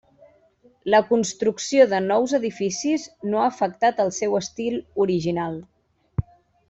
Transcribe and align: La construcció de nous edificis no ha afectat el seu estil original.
La 0.93 1.01
construcció 1.09 1.85
de 1.91 1.99
nous 2.05 2.33
edificis 2.37 3.05
no 3.35 3.43
ha 3.43 3.45
afectat 3.51 4.03
el 4.07 4.13
seu 4.21 4.39
estil 4.41 4.81
original. 5.07 5.61